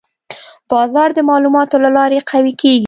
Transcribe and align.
بازار 0.71 1.09
د 1.13 1.19
معلوماتو 1.29 1.77
له 1.83 1.89
لارې 1.97 2.19
قوي 2.31 2.53
کېږي. 2.61 2.79